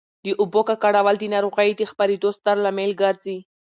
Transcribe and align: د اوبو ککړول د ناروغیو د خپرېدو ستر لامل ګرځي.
د 0.25 0.27
اوبو 0.41 0.61
ککړول 0.69 1.15
د 1.19 1.23
ناروغیو 1.33 1.77
د 1.79 1.81
خپرېدو 1.91 2.29
ستر 2.37 2.55
لامل 2.63 2.91
ګرځي. 3.01 3.37